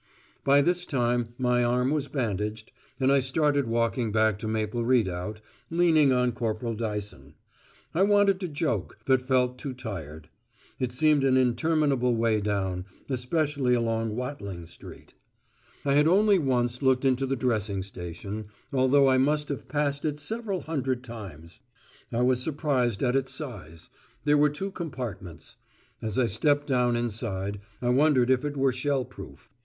By 0.43 0.61
this 0.63 0.83
time 0.87 1.35
my 1.37 1.63
arm 1.63 1.91
was 1.91 2.07
bandaged 2.07 2.71
and 2.99 3.11
I 3.11 3.19
started 3.19 3.67
walking 3.67 4.11
back 4.11 4.39
to 4.39 4.47
Maple 4.47 4.83
Redoubt, 4.83 5.41
leaning 5.69 6.11
on 6.11 6.31
Corporal 6.31 6.73
Dyson. 6.73 7.35
I 7.93 8.01
wanted 8.01 8.39
to 8.39 8.47
joke, 8.47 8.97
but 9.05 9.27
felt 9.27 9.59
too 9.59 9.75
tired. 9.75 10.27
It 10.79 10.91
seemed 10.91 11.23
an 11.23 11.37
interminable 11.37 12.15
way 12.15 12.41
down, 12.41 12.85
especially 13.09 13.75
along 13.75 14.15
Watling 14.15 14.65
Street. 14.65 15.13
I 15.85 15.93
had 15.93 16.07
only 16.07 16.39
once 16.39 16.81
looked 16.81 17.05
into 17.05 17.27
the 17.27 17.35
dressing 17.35 17.83
station, 17.83 18.45
although 18.73 19.07
I 19.07 19.19
must 19.19 19.49
have 19.49 19.67
passed 19.67 20.03
it 20.03 20.17
several 20.17 20.61
hundred 20.61 21.03
times. 21.03 21.59
I 22.11 22.23
was 22.23 22.41
surprised 22.41 23.03
at 23.03 23.15
its 23.15 23.35
size: 23.35 23.91
there 24.23 24.33
were 24.35 24.49
two 24.49 24.71
compartments. 24.71 25.57
As 26.01 26.17
I 26.17 26.25
stepped 26.25 26.65
down 26.65 26.95
inside, 26.95 27.59
I 27.83 27.89
wondered 27.89 28.31
if 28.31 28.43
it 28.43 28.57
were 28.57 28.73
shell 28.73 29.05
proof. 29.05 29.51